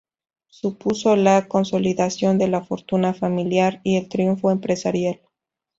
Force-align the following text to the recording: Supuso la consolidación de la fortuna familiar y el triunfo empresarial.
Supuso 0.47 1.15
la 1.15 1.47
consolidación 1.47 2.39
de 2.39 2.47
la 2.47 2.63
fortuna 2.63 3.13
familiar 3.13 3.81
y 3.83 3.97
el 3.97 4.09
triunfo 4.09 4.49
empresarial. 4.49 5.21